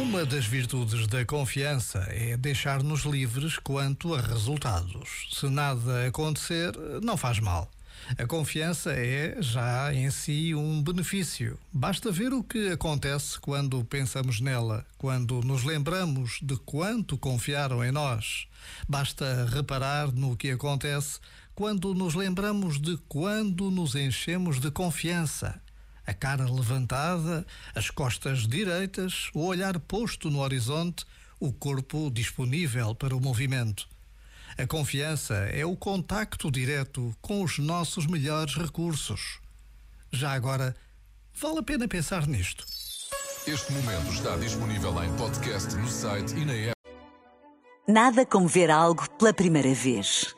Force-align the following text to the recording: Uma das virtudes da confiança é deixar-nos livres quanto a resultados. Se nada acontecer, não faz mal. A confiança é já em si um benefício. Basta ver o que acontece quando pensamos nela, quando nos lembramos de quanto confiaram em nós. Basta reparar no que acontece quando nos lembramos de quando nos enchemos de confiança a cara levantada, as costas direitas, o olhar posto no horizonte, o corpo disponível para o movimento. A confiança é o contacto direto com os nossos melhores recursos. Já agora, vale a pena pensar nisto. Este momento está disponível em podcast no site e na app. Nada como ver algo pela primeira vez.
Uma 0.00 0.24
das 0.24 0.46
virtudes 0.46 1.08
da 1.08 1.24
confiança 1.24 1.98
é 2.10 2.36
deixar-nos 2.36 3.00
livres 3.00 3.58
quanto 3.58 4.14
a 4.14 4.20
resultados. 4.20 5.28
Se 5.32 5.48
nada 5.48 6.06
acontecer, 6.06 6.72
não 7.02 7.16
faz 7.16 7.40
mal. 7.40 7.68
A 8.16 8.24
confiança 8.24 8.92
é 8.92 9.36
já 9.40 9.92
em 9.92 10.08
si 10.12 10.54
um 10.54 10.80
benefício. 10.80 11.58
Basta 11.72 12.12
ver 12.12 12.32
o 12.32 12.44
que 12.44 12.68
acontece 12.68 13.40
quando 13.40 13.84
pensamos 13.84 14.40
nela, 14.40 14.86
quando 14.96 15.42
nos 15.42 15.64
lembramos 15.64 16.38
de 16.40 16.56
quanto 16.58 17.18
confiaram 17.18 17.84
em 17.84 17.90
nós. 17.90 18.46
Basta 18.88 19.46
reparar 19.52 20.12
no 20.12 20.36
que 20.36 20.52
acontece 20.52 21.18
quando 21.56 21.92
nos 21.92 22.14
lembramos 22.14 22.80
de 22.80 22.96
quando 23.08 23.68
nos 23.68 23.96
enchemos 23.96 24.60
de 24.60 24.70
confiança 24.70 25.60
a 26.08 26.14
cara 26.14 26.50
levantada, 26.50 27.46
as 27.74 27.90
costas 27.90 28.48
direitas, 28.48 29.28
o 29.34 29.44
olhar 29.44 29.78
posto 29.78 30.30
no 30.30 30.38
horizonte, 30.38 31.04
o 31.38 31.52
corpo 31.52 32.10
disponível 32.10 32.94
para 32.94 33.14
o 33.14 33.20
movimento. 33.20 33.86
A 34.56 34.66
confiança 34.66 35.34
é 35.34 35.66
o 35.66 35.76
contacto 35.76 36.50
direto 36.50 37.14
com 37.20 37.42
os 37.42 37.58
nossos 37.58 38.06
melhores 38.06 38.54
recursos. 38.54 39.38
Já 40.10 40.32
agora, 40.32 40.74
vale 41.34 41.58
a 41.58 41.62
pena 41.62 41.86
pensar 41.86 42.26
nisto. 42.26 42.64
Este 43.46 43.70
momento 43.70 44.10
está 44.10 44.34
disponível 44.38 45.04
em 45.04 45.14
podcast 45.14 45.74
no 45.76 45.88
site 45.88 46.34
e 46.36 46.44
na 46.46 46.54
app. 46.54 46.72
Nada 47.86 48.24
como 48.24 48.48
ver 48.48 48.70
algo 48.70 49.06
pela 49.18 49.34
primeira 49.34 49.74
vez. 49.74 50.37